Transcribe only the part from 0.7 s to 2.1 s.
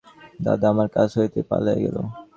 আমার কাছ হইতে পালাইয়া গেল!